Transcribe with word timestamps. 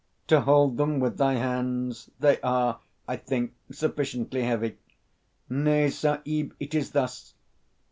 "To 0.29 0.41
hold 0.41 0.77
them 0.77 0.99
with 0.99 1.19
thy 1.19 1.35
hands? 1.35 2.09
They 2.19 2.41
are, 2.41 2.79
I 3.07 3.17
think, 3.17 3.53
sufficiently 3.69 4.41
heavy." 4.41 4.77
"Nay, 5.47 5.91
Sahib. 5.91 6.55
It 6.59 6.73
is 6.73 6.89
thus. 6.89 7.35